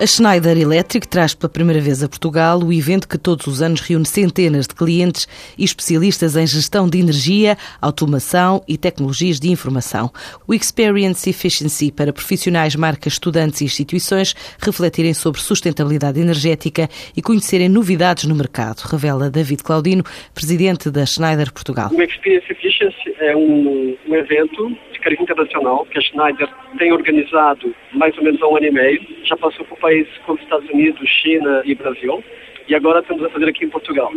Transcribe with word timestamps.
A 0.00 0.06
Schneider 0.08 0.58
Electric 0.58 1.06
traz 1.06 1.36
pela 1.36 1.48
primeira 1.48 1.80
vez 1.80 2.02
a 2.02 2.08
Portugal 2.08 2.58
o 2.58 2.72
evento 2.72 3.08
que 3.08 3.16
todos 3.16 3.46
os 3.46 3.62
anos 3.62 3.80
reúne 3.80 4.04
centenas 4.04 4.66
de 4.66 4.74
clientes 4.74 5.28
e 5.56 5.62
especialistas 5.62 6.34
em 6.34 6.44
gestão 6.44 6.88
de 6.88 6.98
energia, 6.98 7.56
automação 7.80 8.60
e 8.66 8.76
tecnologias 8.76 9.38
de 9.38 9.52
informação. 9.52 10.10
O 10.48 10.52
Experience 10.52 11.30
Efficiency 11.30 11.92
para 11.92 12.12
profissionais, 12.12 12.74
marcas, 12.74 13.12
estudantes 13.12 13.60
e 13.60 13.66
instituições 13.66 14.34
refletirem 14.58 15.14
sobre 15.14 15.40
sustentabilidade 15.40 16.20
energética 16.20 16.88
e 17.16 17.22
conhecerem 17.22 17.68
novidades 17.68 18.24
no 18.24 18.34
mercado, 18.34 18.80
revela 18.90 19.30
David 19.30 19.62
Claudino, 19.62 20.02
presidente 20.34 20.90
da 20.90 21.06
Schneider 21.06 21.52
Portugal. 21.52 21.90
O 21.92 22.02
Experience 22.02 22.50
Efficiency 22.50 23.14
é 23.20 23.36
um, 23.36 23.96
um 24.08 24.14
evento 24.16 24.76
cariz 25.04 25.20
internacional 25.20 25.84
que 25.84 25.98
a 25.98 26.00
Schneider 26.00 26.48
tem 26.78 26.90
organizado 26.90 27.74
mais 27.92 28.16
ou 28.16 28.24
menos 28.24 28.40
há 28.42 28.48
um 28.48 28.56
ano 28.56 28.66
e 28.66 28.70
meio. 28.70 29.00
Já 29.24 29.36
passou 29.36 29.64
por 29.66 29.78
países 29.84 30.16
como 30.24 30.38
Estados 30.38 30.68
Unidos, 30.70 31.06
China 31.06 31.60
e 31.66 31.74
Brasil. 31.74 32.24
E 32.66 32.74
agora 32.74 33.00
estamos 33.00 33.22
a 33.22 33.28
fazer 33.28 33.50
aqui 33.50 33.66
em 33.66 33.68
Portugal. 33.68 34.10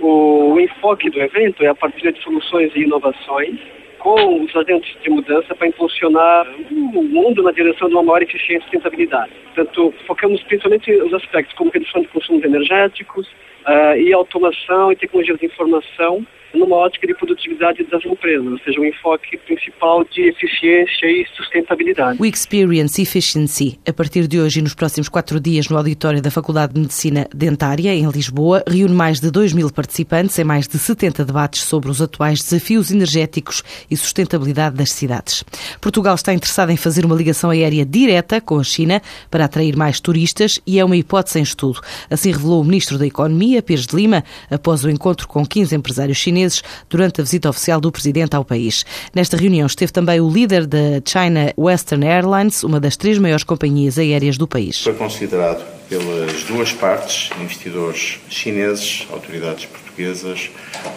O 0.00 0.58
enfoque 0.58 1.10
do 1.10 1.20
evento 1.20 1.62
é 1.62 1.68
a 1.68 1.74
partir 1.74 2.10
de 2.10 2.22
soluções 2.22 2.74
e 2.74 2.80
inovações 2.80 3.60
com 3.98 4.42
os 4.42 4.56
agentes 4.56 4.96
de 5.02 5.10
mudança 5.10 5.54
para 5.54 5.68
impulsionar 5.68 6.46
o 6.70 7.02
mundo 7.02 7.42
na 7.42 7.52
direção 7.52 7.88
de 7.88 7.94
uma 7.94 8.04
maior 8.04 8.22
eficiência 8.22 8.56
e 8.56 8.62
sustentabilidade. 8.62 9.32
Portanto, 9.54 9.92
focamos 10.06 10.42
principalmente 10.44 10.90
nos 10.96 11.12
aspectos 11.12 11.54
como 11.56 11.70
redução 11.70 12.00
de 12.00 12.08
consumos 12.08 12.42
energéticos 12.44 13.26
uh, 13.26 13.96
e 13.98 14.14
automação 14.14 14.92
e 14.92 14.96
tecnologias 14.96 15.38
de 15.38 15.46
informação 15.46 16.26
numa 16.56 16.76
ótica 16.76 17.06
de 17.06 17.14
produtividade 17.14 17.84
das 17.84 18.04
empresas, 18.04 18.46
ou 18.46 18.58
seja, 18.60 18.80
um 18.80 18.84
enfoque 18.84 19.36
principal 19.38 20.04
de 20.04 20.22
eficiência 20.22 21.06
e 21.06 21.26
sustentabilidade. 21.36 22.20
O 22.20 22.26
Experience 22.26 23.00
Efficiency, 23.00 23.78
a 23.86 23.92
partir 23.92 24.26
de 24.26 24.40
hoje 24.40 24.60
e 24.60 24.62
nos 24.62 24.74
próximos 24.74 25.08
quatro 25.08 25.38
dias 25.38 25.68
no 25.68 25.76
auditório 25.76 26.22
da 26.22 26.30
Faculdade 26.30 26.74
de 26.74 26.80
Medicina 26.80 27.28
Dentária, 27.34 27.94
em 27.94 28.08
Lisboa, 28.08 28.62
reúne 28.66 28.94
mais 28.94 29.20
de 29.20 29.30
2 29.30 29.52
mil 29.52 29.70
participantes 29.70 30.38
em 30.38 30.44
mais 30.44 30.66
de 30.66 30.78
70 30.78 31.24
debates 31.24 31.62
sobre 31.62 31.90
os 31.90 32.00
atuais 32.00 32.42
desafios 32.42 32.90
energéticos 32.90 33.62
e 33.90 33.96
sustentabilidade 33.96 34.76
das 34.76 34.92
cidades. 34.92 35.44
Portugal 35.80 36.14
está 36.14 36.32
interessado 36.32 36.70
em 36.70 36.76
fazer 36.76 37.04
uma 37.04 37.14
ligação 37.14 37.50
aérea 37.50 37.84
direta 37.84 38.40
com 38.40 38.58
a 38.58 38.64
China 38.64 39.02
para 39.30 39.44
atrair 39.44 39.76
mais 39.76 40.00
turistas 40.00 40.60
e 40.66 40.78
é 40.78 40.84
uma 40.84 40.96
hipótese 40.96 41.38
em 41.38 41.42
estudo. 41.42 41.80
Assim 42.10 42.30
revelou 42.30 42.62
o 42.62 42.64
Ministro 42.64 42.98
da 42.98 43.06
Economia, 43.06 43.62
Pires 43.62 43.86
de 43.86 43.96
Lima, 43.96 44.24
após 44.50 44.84
o 44.84 44.90
encontro 44.90 45.28
com 45.28 45.44
15 45.44 45.74
empresários 45.74 46.16
chineses 46.16 46.45
chineses 46.46 46.62
durante 46.88 47.20
a 47.20 47.24
visita 47.24 47.48
oficial 47.48 47.80
do 47.80 47.90
presidente 47.90 48.34
ao 48.36 48.44
país. 48.44 48.84
Nesta 49.14 49.36
reunião 49.36 49.66
esteve 49.66 49.92
também 49.92 50.20
o 50.20 50.28
líder 50.28 50.66
da 50.66 51.00
China 51.04 51.52
Western 51.58 52.06
Airlines, 52.06 52.62
uma 52.62 52.80
das 52.80 52.96
três 52.96 53.18
maiores 53.18 53.44
companhias 53.44 53.98
aéreas 53.98 54.38
do 54.38 54.46
país. 54.46 54.82
Foi 54.82 54.94
considerado 54.94 55.64
pelas 55.88 56.42
duas 56.44 56.72
partes, 56.72 57.30
investidores 57.40 58.18
chineses, 58.28 59.06
autoridades 59.12 59.66
portuguesas, 59.66 60.50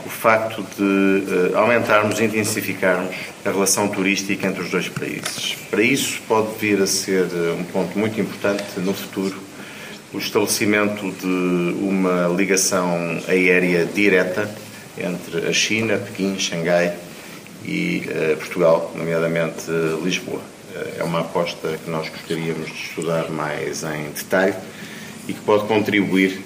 o 0.06 0.10
facto 0.10 0.66
de 0.78 1.54
uh, 1.54 1.58
aumentarmos 1.58 2.20
e 2.20 2.24
intensificarmos 2.24 3.16
a 3.46 3.52
relação 3.52 3.88
turística 3.88 4.48
entre 4.48 4.62
os 4.62 4.72
dois 4.72 4.90
países. 4.90 5.56
Para 5.70 5.84
isso 5.84 6.20
pode 6.28 6.58
vir 6.60 6.82
a 6.82 6.88
ser 6.88 7.28
eh, 7.32 7.56
um 7.58 7.64
ponto 7.64 7.98
muito 7.98 8.20
importante 8.20 8.64
no 8.78 8.94
futuro 8.94 9.38
o 10.12 10.18
estabelecimento 10.18 11.12
de 11.12 11.76
uma 11.84 12.28
ligação 12.36 13.22
aérea 13.28 13.86
direta 13.86 14.50
entre 14.98 15.48
a 15.48 15.54
China, 15.54 15.98
Pequim, 15.98 16.38
Xangai 16.40 16.96
e 17.64 18.04
uh, 18.08 18.38
Portugal, 18.38 18.92
nomeadamente 18.96 19.70
uh, 19.70 20.02
Lisboa. 20.04 20.40
Uh, 20.40 21.00
é 21.00 21.04
uma 21.04 21.22
aposta 21.22 21.78
que 21.84 21.90
nós 21.90 22.10
gostaríamos 22.10 22.68
de 22.68 22.74
estudar 22.74 23.30
mais 23.30 23.84
em 23.84 24.12
detalhe 24.12 24.56
e 25.28 25.34
que 25.34 25.42
pode 25.42 25.68
contribuir 25.68 26.42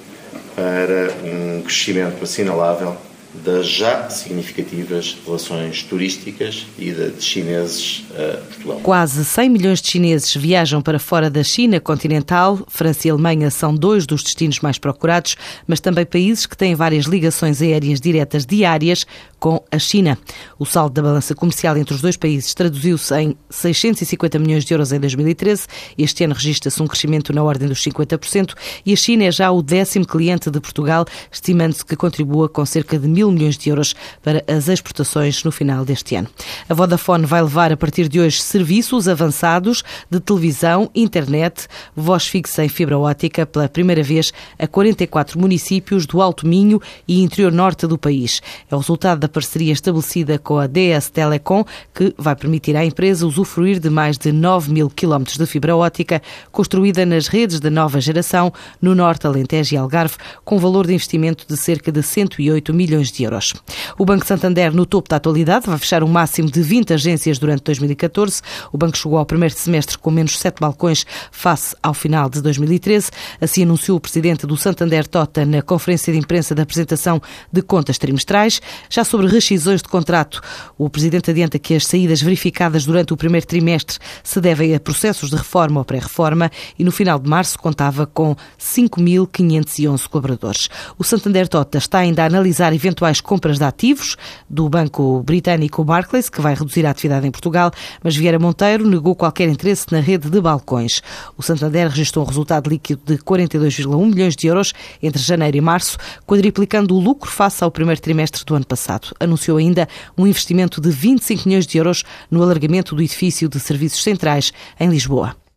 para 0.56 1.12
um 1.24 1.62
crescimento 1.62 2.24
assinalável 2.24 2.98
das 3.44 3.68
já 3.68 4.10
significativas 4.10 5.18
relações 5.26 5.84
turísticas 5.84 6.66
e 6.78 6.92
de 6.92 7.22
chineses 7.22 8.04
a 8.12 8.38
Portugal. 8.38 8.80
Quase 8.82 9.26
100 9.26 9.50
milhões 9.50 9.82
de 9.82 9.90
chineses 9.90 10.36
viajam 10.36 10.82
para 10.82 11.00
fora 11.00 11.30
da 11.30 11.44
China 11.44 11.80
continental. 11.80 12.60
França 12.68 13.08
e 13.08 13.12
Alemanha 13.12 13.50
são 13.50 13.74
dois 13.74 14.06
dos 14.06 14.24
destinos 14.24 14.60
mais 14.60 14.78
procurados, 14.78 15.36
mas 15.68 15.80
também 15.80 16.06
países 16.06 16.46
que 16.46 16.56
têm 16.56 16.76
várias 16.76 17.06
ligações 17.06 17.62
aéreas 17.62 18.00
diretas 18.00 18.46
diárias 18.46 19.06
com 19.40 19.62
a 19.70 19.80
China. 19.80 20.18
O 20.58 20.66
saldo 20.66 20.94
da 20.94 21.02
balança 21.02 21.36
comercial 21.36 21.76
entre 21.76 21.94
os 21.94 22.02
dois 22.02 22.16
países 22.16 22.54
traduziu-se 22.54 23.14
em 23.20 23.36
650 23.50 24.40
milhões 24.40 24.64
de 24.64 24.74
euros 24.74 24.92
em 24.92 25.00
2013. 25.00 25.66
Este 25.98 26.24
ano 26.24 26.34
registra-se 26.34 26.82
um 26.82 26.88
crescimento 26.88 27.34
na 27.34 27.44
ordem 27.44 27.68
dos 27.68 27.84
50% 27.84 28.54
e 28.86 28.94
a 28.94 28.96
China 28.96 29.26
é 29.26 29.32
já 29.32 29.52
o 29.52 29.62
décimo 29.62 30.06
cliente 30.06 30.50
de 30.50 30.62
Portugal, 30.62 31.06
estimando-se 31.32 31.86
que 31.86 31.96
contribua 31.96 32.48
com 32.48 32.66
cerca 32.66 32.98
de 32.98 33.08
mil 33.08 33.23
mil 33.24 33.32
milhões 33.32 33.58
de 33.58 33.70
euros 33.70 33.96
para 34.22 34.44
as 34.48 34.68
exportações 34.68 35.44
no 35.44 35.52
final 35.52 35.86
deste 35.86 36.16
ano. 36.16 36.28
A 36.68 36.74
Vodafone 36.74 37.26
vai 37.26 37.42
levar 37.42 37.72
a 37.72 37.78
partir 37.78 38.08
de 38.10 38.20
hoje 38.20 38.42
serviços 38.42 39.08
avançados 39.08 39.84
de 40.10 40.20
televisão, 40.20 40.90
internet, 40.94 41.68
voz 41.96 42.28
fixa 42.28 42.64
em 42.64 42.70
fibra 42.70 42.98
ótica 42.98 43.46
pela 43.46 43.70
primeira 43.70 44.04
vez 44.04 44.34
a 44.60 44.68
44 44.68 45.40
municípios 45.40 46.06
do 46.06 46.22
Alto 46.22 46.46
Minho 46.46 46.82
e 47.08 47.22
interior 47.22 47.52
norte 47.52 47.88
do 47.88 47.98
país. 47.98 48.42
É 48.70 48.76
o 48.76 48.80
resultado 48.80 49.20
da 49.20 49.30
parceria 49.30 49.72
estabelecida 49.72 50.38
com 50.38 50.58
a 50.58 50.68
DS 50.68 51.10
Telecom, 51.10 51.64
que 51.94 52.14
vai 52.18 52.36
permitir 52.36 52.76
à 52.76 52.84
empresa 52.84 53.26
usufruir 53.26 53.80
de 53.80 53.90
mais 53.90 54.18
de 54.18 54.32
9 54.32 54.72
mil 54.72 54.90
quilómetros 54.90 55.38
de 55.38 55.46
fibra 55.46 55.76
ótica 55.76 56.22
construída 56.52 57.06
nas 57.06 57.28
redes 57.28 57.60
da 57.60 57.70
nova 57.70 58.02
geração 58.02 58.52
no 58.82 58.94
Norte, 58.94 59.28
Alentejo 59.28 59.76
e 59.76 59.78
Algarve, 59.78 60.16
com 60.44 60.60
valor 60.60 60.88
de 60.88 60.94
investimento 60.94 61.46
de 61.48 61.56
cerca 61.56 61.92
de 61.92 62.02
108 62.02 62.74
milhões 62.74 63.12
de 63.14 63.24
euros. 63.24 63.54
O 63.98 64.06
Banco 64.06 64.26
Santander, 64.26 64.74
no 64.74 64.86
topo 64.86 65.10
da 65.10 65.18
atualidade, 65.18 65.68
vai 65.68 65.78
fechar 65.78 66.04
um 66.04 66.08
máximo 66.08 66.50
de 66.50 66.62
20 66.62 66.94
agências 66.94 67.38
durante 67.40 67.64
2014. 67.64 68.42
O 68.72 68.78
banco 68.78 68.98
chegou 68.98 69.18
ao 69.18 69.26
primeiro 69.26 69.54
semestre 69.56 69.98
com 69.98 70.12
menos 70.12 70.38
7 70.40 70.60
balcões 70.60 71.06
face 71.32 71.76
ao 71.82 71.94
final 71.94 72.30
de 72.30 72.42
2013. 72.42 73.12
Assim 73.40 73.64
anunciou 73.64 73.98
o 73.98 74.02
presidente 74.02 74.48
do 74.48 74.58
Santander 74.58 75.08
Tota 75.08 75.46
na 75.46 75.62
conferência 75.62 76.12
de 76.12 76.20
imprensa 76.20 76.56
da 76.56 76.64
apresentação 76.64 77.22
de 77.52 77.62
contas 77.62 77.98
trimestrais. 77.98 78.62
Já 78.90 79.04
sobre 79.04 79.28
rescisões 79.28 79.82
de 79.82 79.88
contrato, 79.88 80.42
o 80.78 80.90
presidente 80.90 81.30
adianta 81.30 81.60
que 81.60 81.76
as 81.76 81.86
saídas 81.86 82.22
verificadas 82.22 82.86
durante 82.86 83.14
o 83.14 83.18
primeiro 83.18 83.46
trimestre 83.46 83.98
se 84.24 84.40
devem 84.40 84.74
a 84.74 84.80
processos 84.80 85.30
de 85.30 85.36
reforma 85.36 85.80
ou 85.80 85.86
pré-reforma 85.86 86.52
e 86.78 86.84
no 86.84 86.92
final 86.92 87.20
de 87.20 87.30
março 87.30 87.60
contava 87.60 88.06
com 88.06 88.36
5.511 88.60 90.08
colaboradores. 90.08 90.70
O 90.98 91.04
Santander 91.04 91.48
Tota 91.48 91.78
está 91.78 92.00
ainda 92.00 92.24
a 92.24 92.26
analisar 92.26 92.74
eventuais 92.74 93.03
eventuais 93.04 93.20
compras 93.20 93.58
de 93.58 93.66
ativos 93.66 94.16
do 94.50 94.70
banco 94.70 95.22
britânico 95.24 95.84
Barclays, 95.84 96.30
que 96.30 96.42
vai 96.42 96.56
reduzir 96.56 96.86
a 96.86 96.92
atividade 96.92 97.28
em 97.28 97.32
Portugal, 97.32 97.72
mas 98.02 98.16
Vieira 98.16 98.40
Monteiro 98.40 98.88
negou 98.88 99.16
qualquer 99.16 99.50
interesse 99.50 99.88
na 99.92 100.00
rede 100.00 100.30
de 100.30 100.40
balcões. 100.40 101.02
O 101.38 101.44
Santander 101.44 101.90
registrou 101.90 102.24
um 102.24 102.28
resultado 102.28 102.70
líquido 102.70 103.02
de 103.06 103.18
42,1 103.18 104.06
milhões 104.06 104.36
de 104.36 104.48
euros 104.48 104.74
entre 105.02 105.22
janeiro 105.22 105.58
e 105.58 105.62
março, 105.62 105.98
quadriplicando 106.26 106.96
o 106.96 107.00
lucro 107.00 107.30
face 107.30 107.64
ao 107.64 107.72
primeiro 107.72 108.00
trimestre 108.00 108.44
do 108.46 108.56
ano 108.56 108.66
passado. 108.66 109.10
Anunciou 109.20 109.58
ainda 109.58 109.88
um 110.18 110.26
investimento 110.26 110.80
de 110.80 110.90
25 110.90 111.48
milhões 111.48 111.68
de 111.68 111.78
euros 111.78 112.04
no 112.32 112.42
alargamento 112.42 112.96
do 112.96 113.02
edifício 113.02 113.50
de 113.50 113.60
serviços 113.60 114.02
centrais 114.02 114.54
em 114.80 114.90
Lisboa. 114.90 115.43